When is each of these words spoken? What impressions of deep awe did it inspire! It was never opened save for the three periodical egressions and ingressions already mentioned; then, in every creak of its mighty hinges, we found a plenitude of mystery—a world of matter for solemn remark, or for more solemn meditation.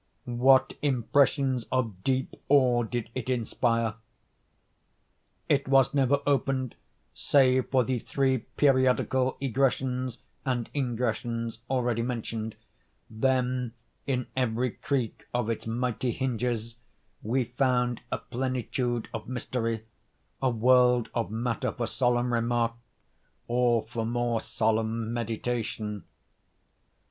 What 0.25 0.73
impressions 0.81 1.67
of 1.71 2.03
deep 2.03 2.35
awe 2.49 2.81
did 2.81 3.11
it 3.13 3.29
inspire! 3.29 3.93
It 5.47 5.67
was 5.67 5.93
never 5.93 6.21
opened 6.25 6.73
save 7.13 7.69
for 7.69 7.83
the 7.83 7.99
three 7.99 8.39
periodical 8.39 9.37
egressions 9.39 10.17
and 10.43 10.73
ingressions 10.73 11.59
already 11.69 12.01
mentioned; 12.01 12.55
then, 13.11 13.73
in 14.07 14.25
every 14.35 14.71
creak 14.71 15.27
of 15.35 15.51
its 15.51 15.67
mighty 15.67 16.09
hinges, 16.09 16.77
we 17.21 17.43
found 17.43 18.01
a 18.11 18.17
plenitude 18.17 19.07
of 19.13 19.27
mystery—a 19.29 20.49
world 20.49 21.09
of 21.13 21.29
matter 21.29 21.71
for 21.71 21.85
solemn 21.85 22.33
remark, 22.33 22.73
or 23.47 23.83
for 23.85 24.07
more 24.07 24.41
solemn 24.41 25.13
meditation. 25.13 26.05